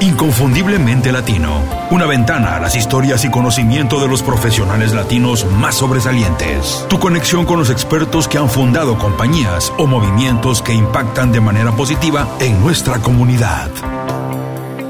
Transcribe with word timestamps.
Inconfundiblemente 0.00 1.12
Latino. 1.12 1.62
Una 1.90 2.06
ventana 2.06 2.56
a 2.56 2.60
las 2.60 2.76
historias 2.76 3.24
y 3.24 3.30
conocimiento 3.30 4.00
de 4.00 4.08
los 4.08 4.22
profesionales 4.22 4.92
latinos 4.92 5.46
más 5.58 5.76
sobresalientes. 5.76 6.84
Tu 6.88 6.98
conexión 6.98 7.46
con 7.46 7.58
los 7.58 7.70
expertos 7.70 8.28
que 8.28 8.38
han 8.38 8.48
fundado 8.48 8.98
compañías 8.98 9.72
o 9.78 9.86
movimientos 9.86 10.62
que 10.62 10.74
impactan 10.74 11.32
de 11.32 11.40
manera 11.40 11.72
positiva 11.72 12.28
en 12.40 12.60
nuestra 12.60 12.98
comunidad. 12.98 13.70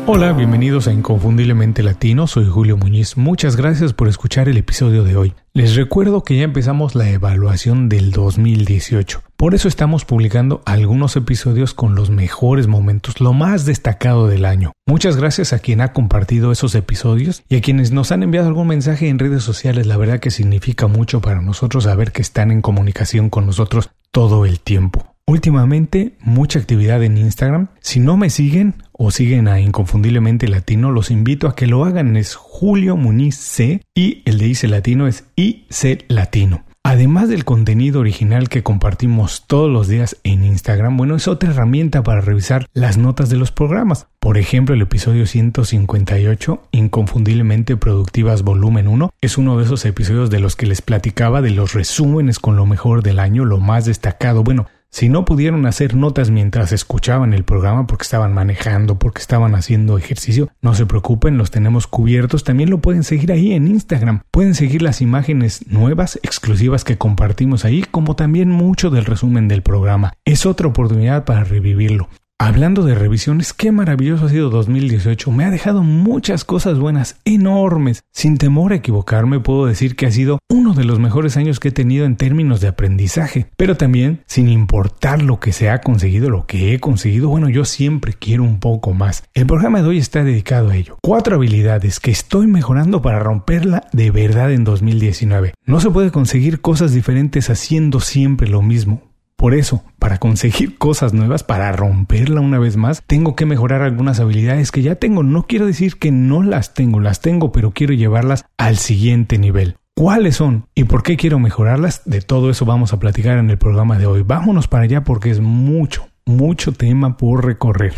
Hola, 0.07 0.33
bienvenidos 0.33 0.87
a 0.87 0.93
Inconfundiblemente 0.93 1.83
Latino, 1.83 2.27
soy 2.27 2.47
Julio 2.47 2.77
Muñiz. 2.77 3.17
Muchas 3.17 3.57
gracias 3.57 3.95
por 3.95 4.07
escuchar 4.07 4.51
el 4.51 4.59
episodio 4.59 5.03
de 5.03 5.17
hoy. 5.17 5.35
Les 5.55 5.77
recuerdo 5.77 6.25
que 6.25 6.37
ya 6.37 6.45
empezamos 6.45 6.95
la 6.95 7.09
evaluación 7.09 7.89
del 7.89 8.11
2018. 8.11 9.23
Por 9.45 9.55
eso 9.55 9.69
estamos 9.69 10.07
publicando 10.07 10.63
algunos 10.65 11.17
episodios 11.17 11.75
con 11.75 11.95
los 11.95 12.09
mejores 12.09 12.67
momentos, 12.67 13.21
lo 13.21 13.35
más 13.35 13.67
destacado 13.67 14.27
del 14.27 14.47
año. 14.47 14.73
Muchas 14.87 15.19
gracias 15.19 15.53
a 15.53 15.59
quien 15.59 15.83
ha 15.83 15.93
compartido 15.93 16.51
esos 16.51 16.75
episodios 16.75 17.43
y 17.51 17.57
a 17.57 17.61
quienes 17.61 17.93
nos 17.93 18.11
han 18.11 18.23
enviado 18.23 18.49
algún 18.49 18.69
mensaje 18.69 19.07
en 19.07 19.19
redes 19.19 19.43
sociales. 19.43 19.87
La 19.87 19.99
verdad 19.99 20.19
que 20.19 20.31
significa 20.31 20.87
mucho 20.87 21.21
para 21.21 21.43
nosotros 21.43 21.85
saber 21.85 22.11
que 22.11 22.23
están 22.23 22.53
en 22.53 22.63
comunicación 22.63 23.29
con 23.29 23.45
nosotros 23.45 23.91
todo 24.13 24.47
el 24.47 24.61
tiempo. 24.61 25.15
Últimamente, 25.27 26.17
mucha 26.21 26.59
actividad 26.59 27.03
en 27.03 27.19
Instagram. 27.19 27.69
Si 27.83 28.01
no 28.01 28.17
me 28.17 28.31
siguen 28.31 28.83
o 28.93 29.11
siguen 29.11 29.49
a 29.49 29.61
Inconfundiblemente 29.61 30.49
Latino, 30.49 30.91
los 30.91 31.11
invito 31.11 31.49
a 31.49 31.55
que 31.55 31.67
lo 31.67 31.85
hagan. 31.85 32.17
Es 32.17 32.35
Julio 32.35 32.97
Muniz 32.97 33.37
C 33.37 33.83
y 33.95 34.23
el 34.25 34.39
de 34.39 34.49
IC 34.49 34.63
Latino 34.71 35.07
es 35.07 35.25
IC 35.37 36.07
Latino. 36.09 36.65
Además 36.87 37.31
del 37.31 37.47
contenido 37.47 38.01
original 38.01 38.51
que 38.51 38.63
compartimos 38.63 39.45
todos 39.47 39.71
los 39.71 39.89
días 39.89 40.19
en 40.23 40.45
Instagram, 40.45 40.99
bueno, 40.99 41.17
es 41.17 41.29
otra 41.29 41.49
herramienta 41.49 42.03
para 42.03 42.21
revisar 42.21 42.69
las 42.75 42.99
notas 42.99 43.31
de 43.31 43.39
los 43.39 43.51
programas. 43.51 44.07
Por 44.21 44.37
ejemplo, 44.37 44.75
el 44.75 44.83
episodio 44.83 45.27
158, 45.27 46.69
Inconfundiblemente 46.73 47.79
Productivas 47.79 48.43
Volumen 48.43 48.87
1, 48.87 49.15
es 49.23 49.39
uno 49.39 49.57
de 49.57 49.65
esos 49.65 49.87
episodios 49.87 50.29
de 50.29 50.41
los 50.41 50.57
que 50.57 50.67
les 50.67 50.83
platicaba 50.83 51.41
de 51.41 51.53
los 51.53 51.73
resúmenes 51.73 52.39
con 52.39 52.55
lo 52.55 52.67
mejor 52.67 53.03
del 53.03 53.19
año, 53.19 53.47
lo 53.47 53.61
más 53.61 53.87
destacado. 53.87 54.45
Bueno, 54.45 54.67
si 54.95 55.09
no 55.09 55.25
pudieron 55.25 55.67
hacer 55.67 55.97
notas 55.97 56.31
mientras 56.31 56.71
escuchaban 56.71 57.35
el 57.35 57.43
programa 57.43 57.85
porque 57.89 58.05
estaban 58.05 58.33
manejando, 58.33 58.97
porque 58.97 59.21
estaban 59.21 59.57
haciendo 59.57 59.99
ejercicio, 59.99 60.53
no 60.63 60.73
se 60.77 60.87
preocupen, 60.87 61.37
los 61.37 61.51
tenemos 61.51 61.89
cubiertos. 61.89 62.45
También 62.45 62.71
lo 62.71 62.79
pueden 62.79 63.03
seguir 63.03 63.33
ahí 63.33 63.55
en 63.55 63.67
Instagram. 63.67 64.21
Pueden 64.31 64.55
seguir 64.55 64.83
las 64.83 65.01
imágenes 65.01 65.67
nuevas, 65.67 66.21
exclusivas 66.23 66.85
que 66.85 66.97
compartimos 66.97 67.65
ahí, 67.65 67.83
como 67.91 68.15
también 68.15 68.51
mucho 68.51 68.91
del 68.91 69.05
resumen 69.05 69.49
del 69.49 69.63
programa. 69.63 70.13
Es 70.25 70.47
otra 70.47 70.69
oportunidad 70.69 71.25
para 71.25 71.43
revivirlo. 71.43 72.09
Hablando 72.41 72.83
de 72.83 72.97
revisiones, 72.97 73.53
qué 73.53 73.71
maravilloso 73.71 74.27
ha 74.27 74.29
sido 74.29 74.51
2018. 74.51 75.31
Me 75.31 75.45
ha 75.45 75.51
dejado 75.51 75.85
muchas 75.85 76.45
cosas 76.45 76.81
buenas, 76.81 77.21
enormes. 77.25 78.03
Sin 78.13 78.39
temor 78.39 78.73
a 78.73 78.77
equivocarme, 78.77 79.39
puedo 79.39 79.67
decir 79.67 79.95
que 79.95 80.07
ha 80.07 80.11
sido 80.11 80.41
uno 80.51 80.75
de 80.75 80.83
los 80.83 80.99
mejores 80.99 81.37
años 81.37 81.61
que 81.61 81.69
he 81.69 81.73
tenido 81.73 82.05
en 82.05 82.17
términos 82.17 82.61
de 82.61 82.67
aprendizaje. 82.67 83.47
Pero 83.57 83.77
también, 83.77 84.25
sin 84.27 84.49
importar 84.49 85.23
lo 85.23 85.39
que 85.39 85.53
se 85.53 85.71
ha 85.71 85.81
conseguido, 85.81 86.29
lo 86.29 86.45
que 86.45 86.75
he 86.75 86.81
conseguido, 86.81 87.29
bueno, 87.29 87.49
yo 87.49 87.65
siempre 87.65 88.15
quiero 88.15 88.43
un 88.43 88.59
poco 88.59 88.95
más. 88.95 89.23
El 89.33 89.47
programa 89.47 89.81
de 89.81 89.91
hoy 89.91 89.99
está 89.99 90.25
dedicado 90.25 90.71
a 90.71 90.77
ello. 90.77 90.99
Cuatro 91.03 91.37
habilidades 91.37 92.01
que 92.01 92.11
estoy 92.11 92.49
mejorando 92.49 93.01
para 93.01 93.21
romperla 93.21 93.87
de 93.93 94.11
verdad 94.11 94.53
en 94.53 94.65
2019. 94.65 95.55
No 95.67 95.79
se 95.79 95.89
puede 95.89 96.11
conseguir 96.11 96.61
cosas 96.61 96.93
diferentes 96.93 97.49
haciendo 97.49 98.01
siempre 98.01 98.49
lo 98.49 98.61
mismo. 98.61 99.14
Por 99.37 99.55
eso, 99.55 99.85
para 99.99 100.19
conseguir 100.19 100.79
cosas 100.79 101.13
nuevas, 101.13 101.43
para 101.43 101.73
romperla 101.73 102.41
una 102.41 102.59
vez 102.59 102.77
más, 102.77 103.03
tengo 103.07 103.35
que 103.35 103.47
mejorar 103.47 103.83
algunas 103.83 104.21
habilidades 104.21 104.71
que 104.71 104.83
ya 104.83 104.95
tengo. 104.97 105.23
No 105.23 105.47
quiero 105.47 105.67
decir 105.67 105.99
que 105.99 106.11
no 106.11 106.43
las 106.43 106.75
tengo, 106.75 107.01
las 107.01 107.21
tengo, 107.21 107.53
pero 107.53 107.73
quiero 107.73 107.95
llevarlas 107.95 108.47
al 108.57 108.77
siguiente 108.77 109.39
nivel. 109.39 109.77
¿Cuáles 109.97 110.37
son 110.37 110.67
y 110.75 110.85
por 110.85 111.05
qué 111.05 111.17
quiero 111.17 111.39
mejorarlas? 111.39 112.03
De 112.05 112.21
todo 112.21 112.51
eso 112.51 112.65
vamos 112.65 112.93
a 112.93 112.99
platicar 112.99 113.39
en 113.39 113.49
el 113.49 113.59
programa 113.59 113.97
de 113.97 114.07
hoy. 114.07 114.23
Vámonos 114.23 114.67
para 114.67 114.85
allá 114.85 115.05
porque 115.05 115.31
es 115.31 115.41
mucho, 115.41 116.09
mucho 116.27 116.73
tema 116.73 117.17
por 117.17 117.45
recorrer. 117.45 117.95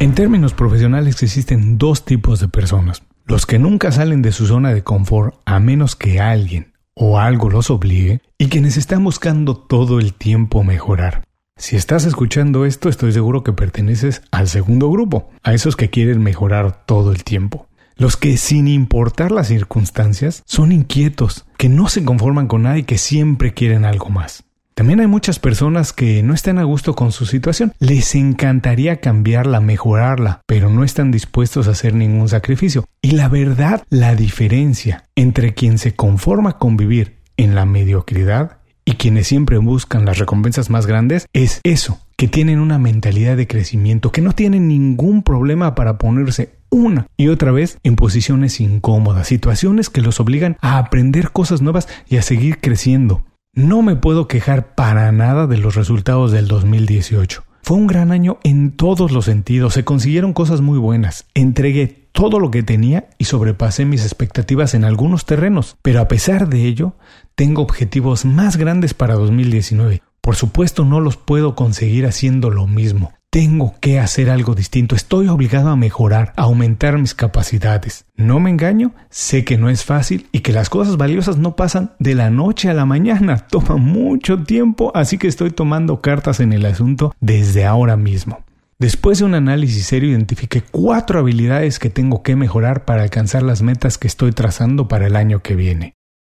En 0.00 0.14
términos 0.14 0.52
profesionales 0.52 1.22
existen 1.22 1.78
dos 1.78 2.04
tipos 2.04 2.40
de 2.40 2.48
personas. 2.48 3.02
Los 3.24 3.46
que 3.46 3.58
nunca 3.58 3.90
salen 3.90 4.22
de 4.22 4.32
su 4.32 4.46
zona 4.46 4.72
de 4.72 4.84
confort 4.84 5.34
a 5.46 5.60
menos 5.60 5.96
que 5.96 6.20
alguien 6.20 6.67
o 6.98 7.18
algo 7.18 7.48
los 7.48 7.70
obligue 7.70 8.20
y 8.36 8.48
quienes 8.48 8.76
están 8.76 9.04
buscando 9.04 9.56
todo 9.56 10.00
el 10.00 10.12
tiempo 10.14 10.64
mejorar. 10.64 11.24
Si 11.56 11.76
estás 11.76 12.04
escuchando 12.04 12.66
esto, 12.66 12.88
estoy 12.88 13.12
seguro 13.12 13.42
que 13.42 13.52
perteneces 13.52 14.22
al 14.30 14.48
segundo 14.48 14.90
grupo, 14.90 15.30
a 15.42 15.54
esos 15.54 15.76
que 15.76 15.90
quieren 15.90 16.22
mejorar 16.22 16.84
todo 16.86 17.12
el 17.12 17.24
tiempo. 17.24 17.68
Los 17.96 18.16
que, 18.16 18.36
sin 18.36 18.68
importar 18.68 19.32
las 19.32 19.48
circunstancias, 19.48 20.42
son 20.46 20.70
inquietos, 20.70 21.46
que 21.56 21.68
no 21.68 21.88
se 21.88 22.04
conforman 22.04 22.46
con 22.46 22.62
nada 22.62 22.78
y 22.78 22.84
que 22.84 22.98
siempre 22.98 23.54
quieren 23.54 23.84
algo 23.84 24.08
más. 24.08 24.44
También 24.78 25.00
hay 25.00 25.08
muchas 25.08 25.40
personas 25.40 25.92
que 25.92 26.22
no 26.22 26.34
están 26.34 26.60
a 26.60 26.62
gusto 26.62 26.94
con 26.94 27.10
su 27.10 27.26
situación. 27.26 27.72
Les 27.80 28.14
encantaría 28.14 29.00
cambiarla, 29.00 29.60
mejorarla, 29.60 30.42
pero 30.46 30.70
no 30.70 30.84
están 30.84 31.10
dispuestos 31.10 31.66
a 31.66 31.72
hacer 31.72 31.94
ningún 31.94 32.28
sacrificio. 32.28 32.84
Y 33.02 33.10
la 33.10 33.28
verdad, 33.28 33.82
la 33.90 34.14
diferencia 34.14 35.02
entre 35.16 35.52
quien 35.52 35.78
se 35.78 35.96
conforma 35.96 36.58
con 36.58 36.76
vivir 36.76 37.16
en 37.36 37.56
la 37.56 37.64
mediocridad 37.64 38.58
y 38.84 38.92
quienes 38.92 39.26
siempre 39.26 39.58
buscan 39.58 40.04
las 40.04 40.18
recompensas 40.18 40.70
más 40.70 40.86
grandes 40.86 41.26
es 41.32 41.60
eso, 41.64 41.98
que 42.16 42.28
tienen 42.28 42.60
una 42.60 42.78
mentalidad 42.78 43.36
de 43.36 43.48
crecimiento, 43.48 44.12
que 44.12 44.22
no 44.22 44.32
tienen 44.32 44.68
ningún 44.68 45.24
problema 45.24 45.74
para 45.74 45.98
ponerse 45.98 46.52
una 46.70 47.08
y 47.16 47.28
otra 47.28 47.50
vez 47.50 47.78
en 47.82 47.96
posiciones 47.96 48.60
incómodas, 48.60 49.26
situaciones 49.26 49.90
que 49.90 50.02
los 50.02 50.20
obligan 50.20 50.56
a 50.60 50.78
aprender 50.78 51.32
cosas 51.32 51.62
nuevas 51.62 51.88
y 52.08 52.18
a 52.18 52.22
seguir 52.22 52.60
creciendo. 52.60 53.24
No 53.58 53.82
me 53.82 53.96
puedo 53.96 54.28
quejar 54.28 54.76
para 54.76 55.10
nada 55.10 55.48
de 55.48 55.58
los 55.58 55.74
resultados 55.74 56.30
del 56.30 56.46
2018. 56.46 57.42
Fue 57.64 57.76
un 57.76 57.88
gran 57.88 58.12
año 58.12 58.38
en 58.44 58.70
todos 58.70 59.10
los 59.10 59.24
sentidos, 59.24 59.74
se 59.74 59.82
consiguieron 59.82 60.32
cosas 60.32 60.60
muy 60.60 60.78
buenas, 60.78 61.26
entregué 61.34 62.08
todo 62.12 62.38
lo 62.38 62.52
que 62.52 62.62
tenía 62.62 63.10
y 63.18 63.24
sobrepasé 63.24 63.84
mis 63.84 64.04
expectativas 64.04 64.74
en 64.74 64.84
algunos 64.84 65.26
terrenos, 65.26 65.76
pero 65.82 66.00
a 66.00 66.06
pesar 66.06 66.48
de 66.48 66.66
ello, 66.66 66.94
tengo 67.34 67.62
objetivos 67.62 68.24
más 68.24 68.56
grandes 68.56 68.94
para 68.94 69.16
2019. 69.16 70.02
Por 70.20 70.36
supuesto 70.36 70.84
no 70.84 71.00
los 71.00 71.16
puedo 71.16 71.56
conseguir 71.56 72.06
haciendo 72.06 72.50
lo 72.50 72.68
mismo, 72.68 73.12
tengo 73.30 73.74
que 73.80 74.00
hacer 74.00 74.30
algo 74.30 74.54
distinto, 74.54 74.96
estoy 74.96 75.28
obligado 75.28 75.68
a 75.68 75.76
mejorar, 75.76 76.32
a 76.36 76.44
aumentar 76.44 76.98
mis 76.98 77.14
capacidades. 77.14 78.06
No 78.16 78.40
me 78.40 78.50
engaño, 78.50 78.94
sé 79.10 79.44
que 79.44 79.58
no 79.58 79.68
es 79.68 79.84
fácil 79.84 80.28
y 80.32 80.40
que 80.40 80.52
las 80.52 80.70
cosas 80.70 80.96
valiosas 80.96 81.36
no 81.36 81.54
pasan 81.54 81.92
de 81.98 82.14
la 82.14 82.30
noche 82.30 82.70
a 82.70 82.74
la 82.74 82.86
mañana, 82.86 83.46
toma 83.50 83.76
mucho 83.76 84.42
tiempo, 84.42 84.92
así 84.94 85.18
que 85.18 85.28
estoy 85.28 85.50
tomando 85.50 86.00
cartas 86.00 86.40
en 86.40 86.52
el 86.52 86.64
asunto 86.64 87.14
desde 87.20 87.66
ahora 87.66 87.96
mismo. 87.96 88.44
Después 88.78 89.18
de 89.18 89.24
un 89.24 89.34
análisis 89.34 89.86
serio 89.86 90.10
identifiqué 90.10 90.62
cuatro 90.62 91.18
habilidades 91.18 91.78
que 91.78 91.90
tengo 91.90 92.22
que 92.22 92.36
mejorar 92.36 92.84
para 92.84 93.02
alcanzar 93.02 93.42
las 93.42 93.60
metas 93.60 93.98
que 93.98 94.06
estoy 94.06 94.32
trazando 94.32 94.86
para 94.86 95.06
el 95.06 95.16
año 95.16 95.40
que 95.40 95.56
viene. 95.56 95.94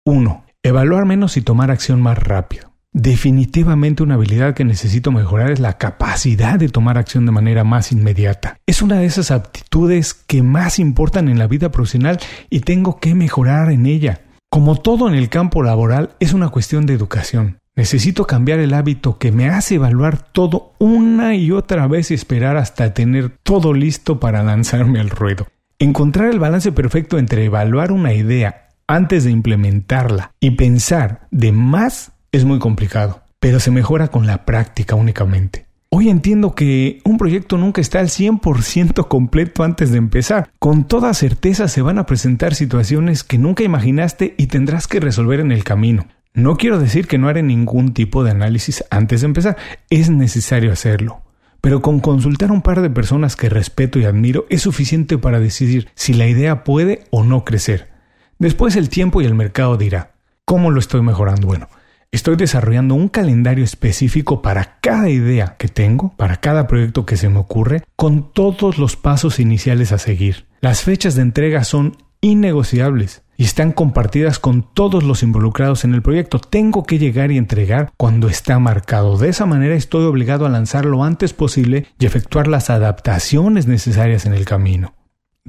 1. 0.06 0.44
Evaluar 0.62 1.04
menos 1.04 1.37
y 1.37 1.42
tomar 1.42 1.70
acción 1.70 2.00
más 2.00 2.19
rápido. 2.19 2.69
Definitivamente 2.92 4.02
una 4.02 4.14
habilidad 4.14 4.54
que 4.54 4.64
necesito 4.64 5.12
mejorar 5.12 5.52
es 5.52 5.60
la 5.60 5.78
capacidad 5.78 6.58
de 6.58 6.69
tomar 6.69 6.98
acción 6.98 7.25
de 7.25 7.31
manera 7.32 7.62
más 7.62 7.92
inmediata. 7.92 8.56
Es 8.66 8.82
una 8.82 8.98
de 8.98 9.06
esas 9.06 9.31
aptitudes 9.31 10.12
que 10.12 10.42
más 10.42 10.81
importan 10.81 11.28
en 11.28 11.38
la 11.38 11.46
vida 11.46 11.70
profesional 11.70 12.19
y 12.50 12.60
tengo 12.60 12.98
que 12.98 13.14
mejorar 13.14 13.70
en 13.70 13.87
ella. 13.87 14.22
Como 14.50 14.75
todo 14.75 15.08
en 15.08 15.14
el 15.14 15.28
campo 15.28 15.62
laboral, 15.62 16.10
es 16.19 16.32
una 16.32 16.48
cuestión 16.48 16.84
de 16.84 16.94
educación. 16.94 17.58
Necesito 17.76 18.26
cambiar 18.26 18.58
el 18.58 18.75
hábito 18.75 19.19
que 19.19 19.31
me 19.31 19.48
hace 19.48 19.76
evaluar 19.76 20.20
todo 20.32 20.72
una 20.81 21.37
y 21.37 21.52
otra 21.52 21.87
vez 21.87 22.10
y 22.10 22.14
esperar 22.14 22.56
hasta 22.56 22.92
tener 22.92 23.31
todo 23.44 23.72
listo 23.72 24.19
para 24.19 24.42
lanzarme 24.42 24.98
al 24.98 25.10
ruedo. 25.10 25.46
Encontrar 25.78 26.28
el 26.28 26.40
balance 26.40 26.72
perfecto 26.72 27.19
entre 27.19 27.44
evaluar 27.44 27.92
una 27.92 28.12
idea 28.12 28.69
antes 28.88 29.22
de 29.22 29.31
implementarla 29.31 30.32
y 30.40 30.50
pensar 30.50 31.28
de 31.31 31.52
más 31.52 32.12
es 32.32 32.44
muy 32.44 32.59
complicado, 32.59 33.23
pero 33.38 33.61
se 33.61 33.71
mejora 33.71 34.09
con 34.09 34.27
la 34.27 34.44
práctica 34.44 34.94
únicamente. 34.94 35.67
Hoy 35.93 36.09
entiendo 36.09 36.55
que 36.55 37.00
un 37.05 37.19
proyecto 37.19 37.59
nunca 37.59 37.81
está 37.81 37.99
al 37.99 38.09
100% 38.09 39.09
completo 39.09 39.65
antes 39.65 39.91
de 39.91 39.99
empezar. 39.99 40.49
Con 40.61 40.85
toda 40.85 41.12
certeza 41.15 41.67
se 41.67 41.82
van 41.82 41.99
a 41.99 42.06
presentar 42.06 42.55
situaciones 42.55 43.25
que 43.25 43.38
nunca 43.38 43.65
imaginaste 43.65 44.35
y 44.38 44.47
tendrás 44.47 44.87
que 44.87 45.00
resolver 45.00 45.41
en 45.41 45.50
el 45.50 45.65
camino. 45.65 46.06
No 46.32 46.56
quiero 46.56 46.79
decir 46.79 47.09
que 47.09 47.19
no 47.19 47.29
haré 47.29 47.43
ningún 47.43 47.93
tipo 47.93 48.23
de 48.23 48.31
análisis 48.31 48.85
antes 48.91 49.23
de 49.23 49.26
empezar, 49.26 49.56
es 49.91 50.11
necesario 50.11 50.71
hacerlo. 50.71 51.23
Pero 51.61 51.83
con 51.83 51.99
consultar 51.99 52.50
a 52.50 52.53
un 52.53 52.62
par 52.62 52.83
de 52.83 52.91
personas 52.91 53.35
que 53.35 53.49
respeto 53.49 53.99
y 53.99 54.05
admiro 54.05 54.47
es 54.49 54.62
suficiente 54.62 55.19
para 55.19 55.41
decidir 55.41 55.88
si 55.97 56.15
la 56.15 56.29
idea 56.29 56.62
puede 56.62 57.06
o 57.11 57.25
no 57.25 57.44
crecer. 57.44 57.91
Después 58.38 58.76
el 58.76 58.88
tiempo 58.88 59.21
y 59.21 59.25
el 59.25 59.35
mercado 59.35 59.76
dirá, 59.76 60.12
¿cómo 60.44 60.71
lo 60.71 60.79
estoy 60.79 61.03
mejorando? 61.03 61.49
Bueno, 61.49 61.69
Estoy 62.12 62.35
desarrollando 62.35 62.97
un 62.97 63.09
calendario 63.09 63.62
específico 63.62 64.43
para 64.43 64.81
cada 64.81 65.09
idea 65.09 65.55
que 65.59 65.69
tengo, 65.69 66.12
para 66.17 66.39
cada 66.39 66.67
proyecto 66.67 67.07
que 67.07 67.17
se 67.17 67.29
me 67.29 67.39
ocurre, 67.39 67.85
con 67.95 68.33
todos 68.33 68.79
los 68.79 68.97
pasos 68.97 69.39
iniciales 69.39 69.93
a 69.93 69.99
seguir. 69.99 70.47
Las 70.61 70.83
fechas 70.83 71.15
de 71.15 71.23
entrega 71.23 71.62
son 71.62 71.97
innegociables 72.21 73.23
y 73.37 73.45
están 73.45 73.71
compartidas 73.71 74.41
con 74.41 74.75
todos 74.75 75.05
los 75.05 75.23
involucrados 75.23 75.85
en 75.85 75.95
el 75.95 76.03
proyecto. 76.03 76.41
Tengo 76.41 76.83
que 76.83 76.99
llegar 76.99 77.31
y 77.31 77.39
entregar 77.39 77.93
cuando 77.97 78.29
está 78.29 78.59
marcado. 78.59 79.17
De 79.17 79.29
esa 79.29 79.47
manera 79.47 79.77
estoy 79.77 80.05
obligado 80.05 80.47
a 80.47 80.51
lanzar 80.51 80.87
lo 80.87 81.05
antes 81.05 81.33
posible 81.33 81.87
y 82.01 82.07
efectuar 82.07 82.49
las 82.49 82.71
adaptaciones 82.71 83.69
necesarias 83.69 84.27
en 84.27 84.35
el 84.35 84.45
camino. 84.45 84.95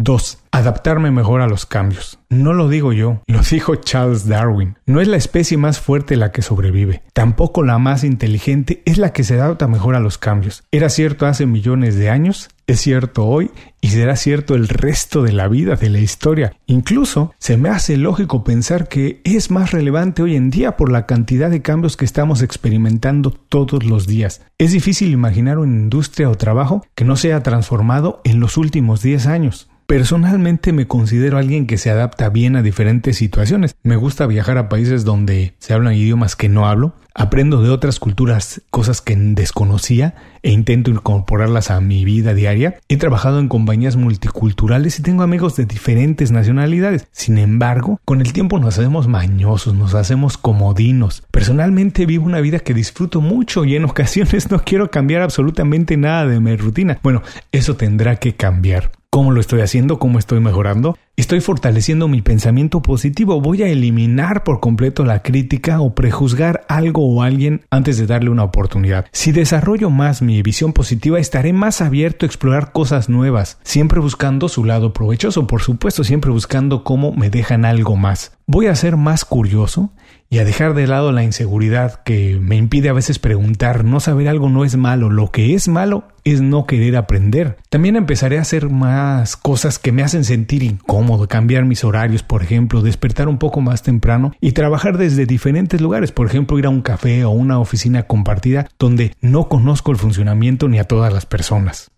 2. 0.04 0.40
Adaptarme 0.52 1.12
mejor 1.12 1.42
a 1.42 1.48
los 1.48 1.66
cambios. 1.66 2.20
No 2.30 2.54
lo 2.54 2.68
digo 2.68 2.92
yo, 2.92 3.22
lo 3.28 3.40
dijo 3.52 3.76
Charles 3.76 4.28
Darwin. 4.28 4.78
No 4.86 5.00
es 5.00 5.08
la 5.08 5.18
especie 5.18 5.58
más 5.58 5.80
fuerte 5.80 6.16
la 6.16 6.32
que 6.32 6.42
sobrevive, 6.42 7.04
tampoco 7.14 7.64
la 7.64 7.78
más 7.78 8.04
inteligente 8.04 8.82
es 8.86 8.98
la 8.98 9.14
que 9.14 9.24
se 9.24 9.36
adapta 9.36 9.68
mejor 9.68 9.96
a 9.96 10.00
los 10.00 10.18
cambios. 10.18 10.64
Era 10.72 10.90
cierto 10.90 11.26
hace 11.26 11.46
millones 11.46 11.96
de 11.96 12.10
años, 12.10 12.50
es 12.68 12.80
cierto 12.80 13.26
hoy 13.26 13.52
y 13.82 13.90
será 13.90 14.16
cierto 14.16 14.56
el 14.56 14.68
resto 14.68 15.24
de 15.24 15.34
la 15.34 15.48
vida, 15.48 15.76
de 15.76 15.90
la 15.90 16.00
historia. 16.00 16.54
Incluso 16.68 17.34
se 17.38 17.58
me 17.58 17.70
hace 17.70 17.98
lógico 17.98 18.44
pensar 18.44 18.88
que 18.88 19.22
es 19.24 19.52
más 19.52 19.72
relevante 19.72 20.22
hoy 20.22 20.36
en 20.36 20.50
día 20.50 20.78
por 20.78 20.92
la 20.92 21.06
cantidad 21.06 21.50
de 21.50 21.62
cambios 21.62 21.98
que 21.98 22.06
estamos 22.06 22.42
experimentando 22.42 23.32
todos 23.32 23.84
los 23.84 24.08
días. 24.08 24.42
Es 24.58 24.72
difícil 24.72 25.12
imaginar 25.12 25.60
una 25.60 25.76
industria 25.76 26.30
o 26.30 26.36
trabajo 26.36 26.86
que 26.96 27.04
no 27.04 27.16
se 27.16 27.28
haya 27.34 27.44
transformado 27.44 28.22
en 28.24 28.40
los 28.40 28.58
últimos 28.58 29.02
10 29.02 29.28
años. 29.28 29.71
Personalmente 29.92 30.72
me 30.72 30.88
considero 30.88 31.38
alguien 31.38 31.68
que 31.68 31.78
se 31.78 31.90
adapta 31.90 32.30
bien 32.30 32.56
a 32.56 32.62
diferentes 32.62 33.18
situaciones. 33.18 33.76
Me 33.84 33.98
gusta 33.98 34.26
viajar 34.26 34.58
a 34.58 34.70
países 34.70 35.04
donde 35.04 35.54
se 35.60 35.74
hablan 35.74 35.96
idiomas 35.96 36.38
que 36.38 36.48
no 36.48 36.66
hablo. 36.66 36.94
Aprendo 37.14 37.62
de 37.62 37.72
otras 37.72 38.00
culturas 38.00 38.62
cosas 38.70 39.02
que 39.02 39.18
desconocía 39.18 40.16
e 40.44 40.52
intento 40.52 40.92
incorporarlas 40.92 41.72
a 41.72 41.82
mi 41.82 42.06
vida 42.06 42.34
diaria. 42.34 42.80
He 42.88 42.96
trabajado 42.96 43.40
en 43.40 43.50
compañías 43.50 43.98
multiculturales 43.98 44.98
y 44.98 45.04
tengo 45.04 45.24
amigos 45.24 45.58
de 45.58 45.66
diferentes 45.66 46.32
nacionalidades. 46.32 47.10
Sin 47.12 47.38
embargo, 47.38 48.00
con 48.06 48.22
el 48.22 48.32
tiempo 48.32 48.60
nos 48.60 48.80
hacemos 48.80 49.10
mañosos, 49.10 49.74
nos 49.74 49.94
hacemos 49.94 50.38
comodinos. 50.38 51.22
Personalmente 51.32 52.06
vivo 52.06 52.26
una 52.26 52.40
vida 52.40 52.60
que 52.60 52.74
disfruto 52.74 53.20
mucho 53.20 53.66
y 53.66 53.76
en 53.76 53.84
ocasiones 53.84 54.50
no 54.52 54.60
quiero 54.64 54.90
cambiar 54.90 55.22
absolutamente 55.22 55.98
nada 55.98 56.28
de 56.28 56.40
mi 56.40 56.56
rutina. 56.56 56.98
Bueno, 57.04 57.24
eso 57.52 57.76
tendrá 57.76 58.16
que 58.16 58.36
cambiar. 58.38 59.01
¿Cómo 59.14 59.32
lo 59.32 59.42
estoy 59.42 59.60
haciendo? 59.60 60.00
¿Cómo 60.00 60.20
estoy 60.20 60.40
mejorando? 60.40 60.98
Estoy 61.18 61.42
fortaleciendo 61.42 62.08
mi 62.08 62.22
pensamiento 62.22 62.82
positivo. 62.82 63.42
Voy 63.42 63.62
a 63.62 63.68
eliminar 63.68 64.46
por 64.46 64.62
completo 64.62 65.04
la 65.04 65.22
crítica 65.22 65.82
o 65.82 65.94
prejuzgar 65.94 66.64
algo 66.70 67.06
o 67.06 67.22
alguien 67.22 67.66
antes 67.72 67.98
de 67.98 68.08
darle 68.08 68.30
una 68.30 68.46
oportunidad. 68.46 69.08
Si 69.12 69.34
desarrollo 69.34 69.90
más 69.90 70.22
mi 70.22 70.42
visión 70.42 70.72
positiva, 70.72 71.20
estaré 71.20 71.52
más 71.52 71.82
abierto 71.82 72.26
a 72.26 72.28
explorar 72.28 72.72
cosas 72.72 73.10
nuevas, 73.10 73.60
siempre 73.64 74.00
buscando 74.00 74.48
su 74.48 74.64
lado 74.64 74.94
provechoso, 74.94 75.46
por 75.46 75.62
supuesto, 75.62 76.06
siempre 76.06 76.32
buscando 76.32 76.86
cómo 76.86 77.12
me 77.12 77.30
dejan 77.30 77.66
algo 77.66 77.98
más. 77.98 78.38
Voy 78.48 78.68
a 78.68 78.76
ser 78.76 78.96
más 78.96 79.26
curioso 79.26 79.92
y 80.30 80.38
a 80.38 80.46
dejar 80.46 80.74
de 80.74 80.88
lado 80.88 81.12
la 81.12 81.24
inseguridad 81.24 82.02
que 82.06 82.40
me 82.40 82.56
impide 82.56 82.88
a 82.88 82.94
veces 82.94 83.20
preguntar, 83.20 83.84
no 83.84 84.00
saber 84.00 84.30
algo 84.30 84.48
no 84.48 84.64
es 84.64 84.78
malo, 84.78 85.10
lo 85.10 85.32
que 85.32 85.54
es 85.54 85.68
malo 85.68 86.06
es 86.24 86.42
no 86.42 86.66
querer 86.66 86.98
aprender. 86.98 87.58
También 87.70 87.96
empezaré 87.96 88.38
a 88.38 88.42
hacer 88.42 88.70
más 88.70 89.36
cosas 89.38 89.80
que 89.80 89.92
me 89.92 90.04
hacen 90.04 90.24
sentir 90.24 90.64
incómodo, 90.64 91.28
cambiar 91.28 91.66
mis 91.66 91.84
horarios, 91.84 92.24
por 92.24 92.44
ejemplo, 92.44 92.82
despertar 92.82 93.28
un 93.28 93.38
poco 93.38 93.62
más 93.62 93.84
temprano 93.84 94.34
y 94.42 94.52
trabajar 94.52 94.98
desde 94.98 95.26
diferentes 95.26 95.82
lugares, 95.82 96.12
por 96.12 96.28
ejemplo, 96.28 96.60
ir 96.60 96.66
a 96.66 96.70
un 96.70 96.82
café 96.82 97.26
o 97.26 97.32
una 97.32 97.60
oficina 97.60 98.04
compartida 98.04 98.68
donde 98.80 99.16
no 99.22 99.48
conozco 99.50 99.92
el 99.92 99.98
funcionamiento 99.98 100.68
ni 100.68 100.80
a 100.80 100.86
todas 100.86 101.14
las 101.14 101.26
personas. 101.26 101.92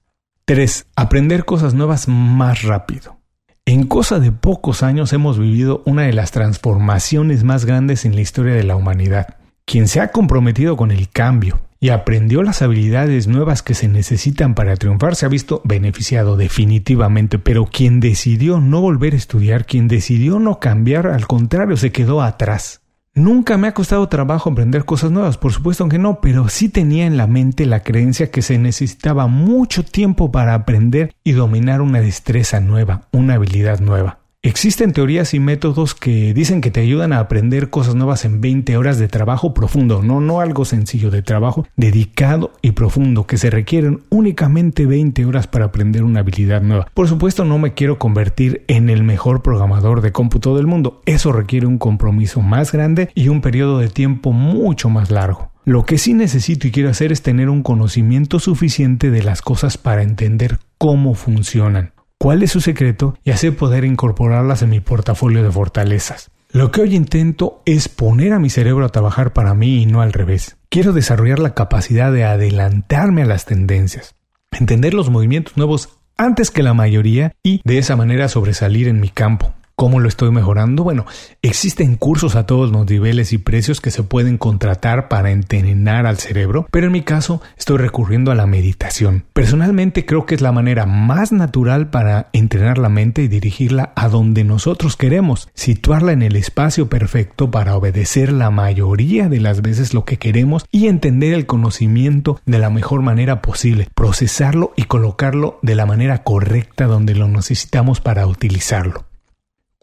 3. 0.46 0.88
Aprender 0.96 1.46
cosas 1.46 1.74
nuevas 1.74 2.08
más 2.08 2.64
rápido. 2.64 3.18
En 3.66 3.88
cosa 3.88 4.20
de 4.20 4.34
pocos 4.34 4.84
años 4.84 5.14
hemos 5.14 5.40
vivido 5.40 5.84
una 5.86 6.02
de 6.02 6.12
las 6.12 6.32
transformaciones 6.32 7.46
más 7.46 7.64
grandes 7.64 8.04
en 8.04 8.14
la 8.14 8.20
historia 8.22 8.54
de 8.54 8.64
la 8.64 8.76
humanidad. 8.76 9.38
Quien 9.66 9.88
se 9.88 10.02
ha 10.02 10.10
comprometido 10.10 10.76
con 10.76 10.92
el 10.92 11.08
cambio 11.08 11.62
y 11.84 11.90
aprendió 11.90 12.44
las 12.44 12.62
habilidades 12.62 13.28
nuevas 13.28 13.62
que 13.62 13.74
se 13.74 13.90
necesitan 13.90 14.56
para 14.56 14.78
triunfar 14.78 15.18
se 15.18 15.26
ha 15.26 15.30
visto 15.30 15.62
beneficiado 15.66 16.38
definitivamente, 16.38 17.40
pero 17.40 17.66
quien 17.66 18.00
decidió 18.00 18.62
no 18.62 18.80
volver 18.80 19.12
a 19.12 19.18
estudiar, 19.18 19.66
quien 19.66 19.90
decidió 19.90 20.40
no 20.40 20.62
cambiar, 20.62 21.08
al 21.08 21.28
contrario, 21.28 21.76
se 21.76 21.92
quedó 21.92 22.22
atrás. 22.22 22.80
Nunca 23.16 23.58
me 23.58 23.68
ha 23.68 23.74
costado 23.74 24.08
trabajo 24.08 24.50
aprender 24.50 24.86
cosas 24.86 25.12
nuevas, 25.12 25.38
por 25.38 25.52
supuesto 25.52 25.90
que 25.90 26.00
no, 26.00 26.22
pero 26.22 26.48
sí 26.48 26.70
tenía 26.70 27.06
en 27.06 27.18
la 27.18 27.28
mente 27.28 27.66
la 27.66 27.82
creencia 27.82 28.32
que 28.32 28.42
se 28.42 28.58
necesitaba 28.58 29.28
mucho 29.28 29.84
tiempo 29.84 30.32
para 30.32 30.54
aprender 30.54 31.14
y 31.22 31.34
dominar 31.34 31.82
una 31.82 32.00
destreza 32.00 32.62
nueva, 32.62 33.10
una 33.12 33.34
habilidad 33.34 33.82
nueva. 33.82 34.23
Existen 34.46 34.92
teorías 34.92 35.34
y 35.34 35.40
métodos 35.40 35.96
que 35.96 36.34
dicen 36.34 36.60
que 36.60 36.70
te 36.70 36.82
ayudan 36.82 37.14
a 37.14 37.20
aprender 37.20 37.70
cosas 37.70 37.96
nuevas 37.96 38.26
en 38.26 38.42
20 38.42 38.76
horas 38.76 39.00
de 39.00 39.08
trabajo 39.08 39.54
profundo, 39.54 40.02
no, 40.04 40.20
no 40.20 40.42
algo 40.42 40.66
sencillo, 40.66 41.12
de 41.12 41.22
trabajo 41.22 41.66
dedicado 41.78 42.52
y 42.62 42.72
profundo, 42.72 43.26
que 43.26 43.38
se 43.38 43.50
requieren 43.50 44.02
únicamente 44.10 44.86
20 44.86 45.26
horas 45.26 45.48
para 45.48 45.64
aprender 45.64 46.04
una 46.04 46.20
habilidad 46.20 46.62
nueva. 46.62 46.90
Por 46.94 47.08
supuesto 47.08 47.46
no 47.46 47.58
me 47.58 47.74
quiero 47.74 48.00
convertir 48.00 48.66
en 48.68 48.90
el 48.90 49.02
mejor 49.04 49.44
programador 49.44 50.02
de 50.02 50.12
cómputo 50.12 50.58
del 50.58 50.68
mundo, 50.68 51.02
eso 51.06 51.32
requiere 51.32 51.66
un 51.66 51.78
compromiso 51.78 52.42
más 52.42 52.74
grande 52.74 53.12
y 53.16 53.30
un 53.30 53.40
periodo 53.40 53.80
de 53.80 53.88
tiempo 53.88 54.34
mucho 54.34 54.90
más 54.90 55.10
largo. 55.10 55.52
Lo 55.64 55.86
que 55.86 55.98
sí 55.98 56.14
necesito 56.14 56.68
y 56.68 56.72
quiero 56.72 56.90
hacer 56.90 57.14
es 57.14 57.22
tener 57.22 57.50
un 57.50 57.64
conocimiento 57.64 58.40
suficiente 58.40 59.10
de 59.10 59.24
las 59.24 59.42
cosas 59.42 59.78
para 59.78 60.04
entender 60.04 60.60
cómo 60.78 61.14
funcionan 61.14 61.94
cuál 62.18 62.44
es 62.44 62.52
su 62.52 62.62
secreto 62.62 63.18
y 63.24 63.32
así 63.32 63.52
poder 63.52 63.84
incorporarlas 63.86 64.62
en 64.62 64.70
mi 64.70 64.80
portafolio 64.80 65.44
de 65.44 65.52
fortalezas. 65.52 66.32
Lo 66.52 66.72
que 66.72 66.82
hoy 66.82 66.96
intento 66.96 67.64
es 67.66 67.90
poner 67.90 68.32
a 68.32 68.40
mi 68.40 68.50
cerebro 68.50 68.86
a 68.86 68.90
trabajar 68.90 69.34
para 69.34 69.56
mí 69.56 69.82
y 69.82 69.86
no 69.88 70.02
al 70.02 70.14
revés. 70.14 70.58
Quiero 70.70 70.94
desarrollar 70.94 71.40
la 71.40 71.56
capacidad 71.56 72.12
de 72.12 72.26
adelantarme 72.26 73.24
a 73.24 73.26
las 73.26 73.46
tendencias, 73.46 74.16
entender 74.52 74.94
los 74.94 75.10
movimientos 75.10 75.58
nuevos 75.58 75.98
antes 76.16 76.52
que 76.52 76.64
la 76.64 76.76
mayoría 76.76 77.34
y 77.42 77.62
de 77.64 77.80
esa 77.80 77.96
manera 77.96 78.28
sobresalir 78.30 78.88
en 78.88 79.00
mi 79.00 79.10
campo. 79.10 79.54
¿Cómo 79.76 80.00
lo 80.00 80.08
estoy 80.08 80.30
mejorando? 80.30 80.84
Bueno, 80.84 81.08
existen 81.42 81.96
cursos 81.96 82.36
a 82.36 82.46
todos 82.46 82.72
los 82.72 82.88
niveles 82.88 83.34
y 83.34 83.40
precios 83.40 83.82
que 83.82 83.90
se 83.90 84.04
pueden 84.04 84.38
contratar 84.38 85.08
para 85.08 85.32
entrenar 85.32 86.06
al 86.06 86.20
cerebro, 86.20 86.68
pero 86.70 86.86
en 86.86 86.94
mi 86.94 87.02
caso 87.02 87.42
estoy 87.58 87.78
recurriendo 87.78 88.32
a 88.32 88.36
la 88.36 88.46
meditación. 88.46 89.26
Personalmente 89.34 90.06
creo 90.06 90.28
que 90.28 90.36
es 90.36 90.42
la 90.42 90.52
manera 90.52 90.86
más 90.86 91.32
natural 91.32 91.90
para 91.90 92.30
entrenar 92.34 92.78
la 92.78 92.90
mente 92.90 93.24
y 93.24 93.28
dirigirla 93.28 93.94
a 93.96 94.10
donde 94.10 94.44
nosotros 94.44 94.96
queremos, 94.96 95.50
situarla 95.56 96.12
en 96.12 96.22
el 96.22 96.36
espacio 96.36 96.88
perfecto 96.88 97.50
para 97.50 97.76
obedecer 97.76 98.32
la 98.32 98.52
mayoría 98.52 99.28
de 99.28 99.40
las 99.40 99.64
veces 99.64 99.96
lo 99.96 100.06
que 100.06 100.18
queremos 100.18 100.66
y 100.70 100.86
entender 100.86 101.34
el 101.34 101.48
conocimiento 101.48 102.40
de 102.46 102.60
la 102.60 102.70
mejor 102.70 103.02
manera 103.02 103.42
posible, 103.42 103.90
procesarlo 103.96 104.72
y 104.76 104.84
colocarlo 104.84 105.58
de 105.64 105.74
la 105.74 105.88
manera 105.88 106.24
correcta 106.24 106.86
donde 106.86 107.16
lo 107.16 107.28
necesitamos 107.28 108.02
para 108.02 108.28
utilizarlo. 108.28 109.06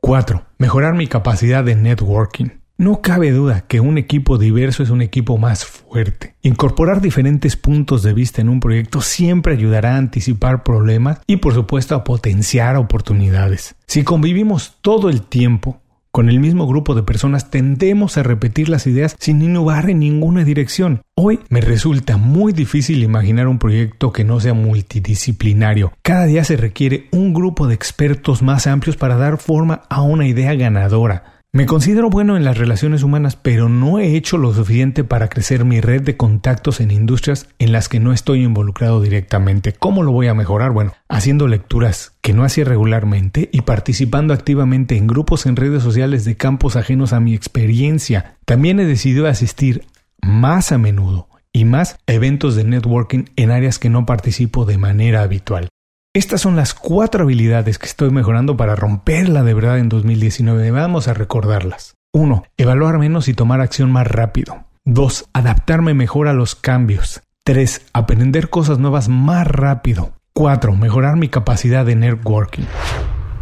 4. 0.01 0.45
Mejorar 0.59 0.95
mi 0.95 1.07
capacidad 1.07 1.63
de 1.63 1.77
networking. 1.77 2.61
No 2.79 3.03
cabe 3.03 3.31
duda 3.31 3.67
que 3.69 3.81
un 3.81 3.99
equipo 3.99 4.39
diverso 4.39 4.83
es 4.83 4.89
un 4.89 5.03
equipo 5.03 5.37
más 5.37 5.67
fuerte. 5.67 6.35
Incorporar 6.41 7.03
diferentes 7.03 7.55
puntos 7.55 8.03
de 8.03 8.15
vista 8.15 8.41
en 8.41 8.49
un 8.49 8.61
proyecto 8.61 9.03
siempre 9.03 9.53
ayudará 9.53 9.97
a 9.97 9.99
anticipar 9.99 10.63
problemas 10.63 11.21
y 11.27 11.37
por 11.37 11.53
supuesto 11.53 11.95
a 11.95 12.05
potenciar 12.05 12.77
oportunidades. 12.77 13.75
Si 13.87 14.03
convivimos 14.03 14.79
todo 14.81 15.11
el 15.11 15.21
tiempo 15.21 15.83
Con 16.13 16.29
el 16.29 16.41
mismo 16.41 16.67
grupo 16.67 16.97
de 16.97 17.05
personas 17.05 17.51
tendemos 17.51 18.19
a 18.19 18.25
repetir 18.25 18.69
las 18.69 18.89
ideas 18.89 19.15
sin 19.21 19.41
innovar 19.43 19.89
en 19.89 20.01
ninguna 20.01 20.43
dirección. 20.43 21.03
Hoy 21.15 21.39
me 21.51 21.61
resulta 21.61 22.17
muy 22.17 22.53
difícil 22.53 23.05
imaginar 23.05 23.47
un 23.47 23.61
proyecto 23.61 24.13
que 24.13 24.25
no 24.25 24.41
sea 24.41 24.53
multidisciplinario. 24.53 25.93
Cada 26.03 26.25
día 26.27 26.43
se 26.43 26.57
requiere 26.57 27.07
un 27.13 27.33
grupo 27.33 27.69
de 27.69 27.75
expertos 27.75 28.43
más 28.43 28.67
amplios 28.67 28.97
para 28.97 29.17
dar 29.17 29.39
forma 29.39 29.83
a 29.89 30.03
una 30.03 30.27
idea 30.27 30.53
ganadora. 30.55 31.40
Me 31.53 31.67
considero 31.67 32.11
bueno 32.11 32.37
en 32.37 32.45
las 32.45 32.59
relaciones 32.59 33.03
humanas, 33.03 33.35
pero 33.35 33.69
no 33.69 33.99
he 33.99 34.15
hecho 34.15 34.39
lo 34.39 34.55
suficiente 34.55 35.03
para 35.03 35.27
crecer 35.27 35.65
mi 35.65 35.81
red 35.81 36.01
de 36.01 36.17
contactos 36.17 36.79
en 36.79 36.93
industrias 36.93 37.49
en 37.59 37.73
las 37.73 37.89
que 37.89 37.99
no 37.99 38.13
estoy 38.13 38.45
involucrado 38.45 39.01
directamente. 39.01 39.73
¿Cómo 39.73 40.05
lo 40.05 40.13
voy 40.13 40.29
a 40.29 40.35
mejorar? 40.35 40.71
Bueno, 40.71 40.93
haciendo 41.09 41.49
lecturas 41.49 42.13
que 42.21 42.35
no 42.35 42.45
hacía 42.45 42.65
regularmente 42.65 43.49
y 43.53 43.63
participando 43.63 44.33
activamente 44.33 44.97
en 44.97 45.09
grupos 45.09 45.45
en 45.45 45.57
redes 45.57 45.83
sociales 45.83 46.25
de 46.25 46.37
campos 46.37 46.77
ajenos 46.77 47.13
a 47.13 47.19
mi 47.19 47.35
experiencia. 47.35 48.37
También 48.45 48.79
he 48.79 48.85
decidido 48.85 49.27
asistir 49.27 49.87
más 50.23 50.71
a 50.71 50.79
menudo 50.79 51.27
y 51.53 51.65
más 51.65 51.99
eventos 52.07 52.55
de 52.55 52.63
networking 52.63 53.25
en 53.35 53.51
áreas 53.51 53.81
que 53.81 53.91
no 53.91 54.07
participo 54.07 54.67
de 54.67 54.79
manera 54.79 55.23
habitual. 55.23 55.69
Estas 56.13 56.41
son 56.41 56.57
las 56.57 56.75
cuatro 56.75 57.23
habilidades 57.23 57.79
que 57.79 57.87
estoy 57.87 58.11
mejorando 58.11 58.57
para 58.57 58.75
romperla 58.75 59.45
de 59.45 59.55
verdad 59.55 59.79
en 59.79 59.89
2019. 59.89 60.73
Vamos 60.73 61.07
a 61.07 61.15
recordarlas. 61.15 61.95
1. 62.13 62.43
Evaluar 62.57 62.99
menos 62.99 63.29
y 63.29 63.35
tomar 63.35 63.61
acción 63.61 63.93
más 63.93 64.09
rápido. 64.09 64.65
2. 64.87 65.27
Adaptarme 65.33 65.95
mejor 65.95 66.27
a 66.27 66.33
los 66.33 66.57
cambios. 66.57 67.23
3. 67.45 67.87
Aprender 67.93 68.51
cosas 68.51 68.81
nuevas 68.81 69.09
más 69.09 69.47
rápido. 69.47 70.11
4. 70.33 70.75
Mejorar 70.75 71.15
mi 71.15 71.29
capacidad 71.29 71.87
de 71.87 71.95
networking. 71.95 72.65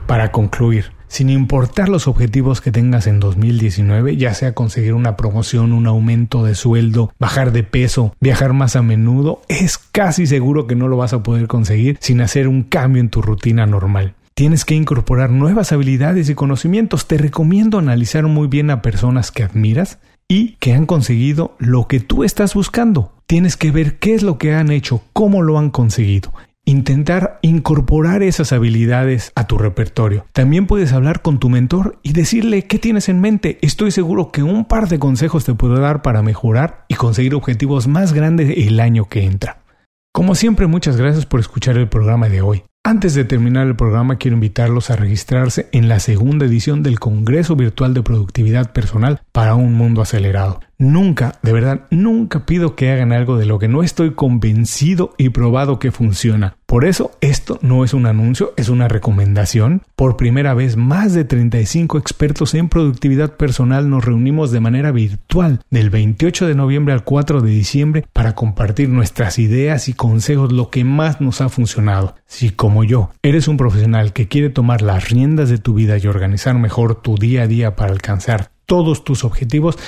Para 0.06 0.30
concluir, 0.30 0.92
sin 1.08 1.30
importar 1.30 1.88
los 1.88 2.06
objetivos 2.06 2.60
que 2.60 2.72
tengas 2.72 3.06
en 3.06 3.20
2019, 3.20 4.16
ya 4.16 4.34
sea 4.34 4.54
conseguir 4.54 4.94
una 4.94 5.16
promoción, 5.16 5.72
un 5.72 5.86
aumento 5.86 6.44
de 6.44 6.54
sueldo, 6.54 7.12
bajar 7.18 7.52
de 7.52 7.62
peso, 7.62 8.14
viajar 8.20 8.52
más 8.52 8.76
a 8.76 8.82
menudo, 8.82 9.42
es 9.48 9.78
casi 9.78 10.26
seguro 10.26 10.66
que 10.66 10.76
no 10.76 10.88
lo 10.88 10.96
vas 10.96 11.12
a 11.12 11.22
poder 11.22 11.46
conseguir 11.46 11.98
sin 12.00 12.20
hacer 12.20 12.48
un 12.48 12.62
cambio 12.62 13.00
en 13.00 13.10
tu 13.10 13.22
rutina 13.22 13.66
normal. 13.66 14.14
Tienes 14.34 14.64
que 14.64 14.76
incorporar 14.76 15.30
nuevas 15.30 15.72
habilidades 15.72 16.28
y 16.28 16.36
conocimientos. 16.36 17.08
Te 17.08 17.18
recomiendo 17.18 17.76
analizar 17.76 18.22
muy 18.24 18.46
bien 18.46 18.70
a 18.70 18.82
personas 18.82 19.32
que 19.32 19.42
admiras 19.42 19.98
y 20.28 20.50
que 20.60 20.74
han 20.74 20.86
conseguido 20.86 21.56
lo 21.58 21.88
que 21.88 21.98
tú 21.98 22.22
estás 22.22 22.54
buscando. 22.54 23.12
Tienes 23.26 23.56
que 23.56 23.72
ver 23.72 23.98
qué 23.98 24.14
es 24.14 24.22
lo 24.22 24.38
que 24.38 24.54
han 24.54 24.70
hecho, 24.70 25.02
cómo 25.12 25.42
lo 25.42 25.58
han 25.58 25.70
conseguido 25.70 26.32
intentar 26.68 27.38
incorporar 27.40 28.22
esas 28.22 28.52
habilidades 28.52 29.32
a 29.34 29.46
tu 29.46 29.56
repertorio. 29.56 30.26
También 30.34 30.66
puedes 30.66 30.92
hablar 30.92 31.22
con 31.22 31.38
tu 31.38 31.48
mentor 31.48 31.98
y 32.02 32.12
decirle 32.12 32.66
qué 32.66 32.78
tienes 32.78 33.08
en 33.08 33.20
mente. 33.20 33.58
Estoy 33.62 33.90
seguro 33.90 34.32
que 34.32 34.42
un 34.42 34.66
par 34.66 34.88
de 34.88 34.98
consejos 34.98 35.46
te 35.46 35.54
puedo 35.54 35.80
dar 35.80 36.02
para 36.02 36.22
mejorar 36.22 36.84
y 36.86 36.94
conseguir 36.94 37.34
objetivos 37.34 37.88
más 37.88 38.12
grandes 38.12 38.52
el 38.54 38.80
año 38.80 39.06
que 39.06 39.24
entra. 39.24 39.62
Como 40.12 40.34
siempre, 40.34 40.66
muchas 40.66 40.98
gracias 40.98 41.24
por 41.24 41.40
escuchar 41.40 41.78
el 41.78 41.88
programa 41.88 42.28
de 42.28 42.42
hoy. 42.42 42.64
Antes 42.84 43.14
de 43.14 43.24
terminar 43.24 43.66
el 43.66 43.76
programa, 43.76 44.16
quiero 44.16 44.36
invitarlos 44.36 44.90
a 44.90 44.96
registrarse 44.96 45.68
en 45.72 45.88
la 45.88 46.00
segunda 46.00 46.44
edición 46.44 46.82
del 46.82 47.00
Congreso 47.00 47.56
Virtual 47.56 47.94
de 47.94 48.02
Productividad 48.02 48.72
Personal 48.72 49.22
para 49.32 49.54
un 49.54 49.72
Mundo 49.72 50.02
Acelerado. 50.02 50.60
Nunca, 50.80 51.40
de 51.42 51.52
verdad, 51.52 51.86
nunca 51.90 52.46
pido 52.46 52.76
que 52.76 52.92
hagan 52.92 53.10
algo 53.12 53.36
de 53.36 53.46
lo 53.46 53.58
que 53.58 53.66
no 53.66 53.82
estoy 53.82 54.12
convencido 54.12 55.12
y 55.18 55.30
probado 55.30 55.80
que 55.80 55.90
funciona. 55.90 56.56
Por 56.66 56.84
eso, 56.84 57.10
esto 57.20 57.58
no 57.62 57.82
es 57.82 57.94
un 57.94 58.06
anuncio, 58.06 58.54
es 58.56 58.68
una 58.68 58.86
recomendación. 58.86 59.82
Por 59.96 60.16
primera 60.16 60.54
vez, 60.54 60.76
más 60.76 61.14
de 61.14 61.24
35 61.24 61.98
expertos 61.98 62.54
en 62.54 62.68
productividad 62.68 63.36
personal 63.36 63.90
nos 63.90 64.04
reunimos 64.04 64.52
de 64.52 64.60
manera 64.60 64.92
virtual 64.92 65.62
del 65.68 65.90
28 65.90 66.46
de 66.46 66.54
noviembre 66.54 66.94
al 66.94 67.02
4 67.02 67.40
de 67.40 67.50
diciembre 67.50 68.04
para 68.12 68.36
compartir 68.36 68.88
nuestras 68.88 69.40
ideas 69.40 69.88
y 69.88 69.94
consejos, 69.94 70.52
lo 70.52 70.70
que 70.70 70.84
más 70.84 71.20
nos 71.20 71.40
ha 71.40 71.48
funcionado. 71.48 72.14
Si 72.26 72.50
como 72.50 72.84
yo 72.84 73.10
eres 73.24 73.48
un 73.48 73.56
profesional 73.56 74.12
que 74.12 74.28
quiere 74.28 74.48
tomar 74.48 74.82
las 74.82 75.10
riendas 75.10 75.48
de 75.48 75.58
tu 75.58 75.74
vida 75.74 75.98
y 75.98 76.06
organizar 76.06 76.56
mejor 76.56 77.02
tu 77.02 77.16
día 77.16 77.42
a 77.42 77.46
día 77.48 77.74
para 77.74 77.90
alcanzar 77.90 78.52
todos 78.64 79.02
tus 79.02 79.24
objetivos, 79.24 79.78